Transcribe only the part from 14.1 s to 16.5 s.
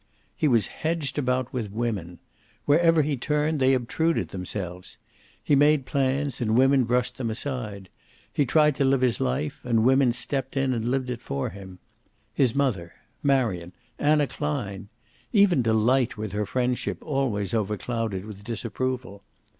Klein. Even Delight, with her